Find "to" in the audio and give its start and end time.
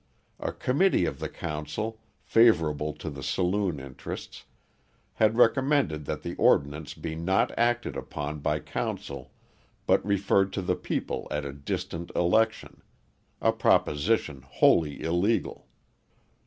2.93-3.07, 10.53-10.63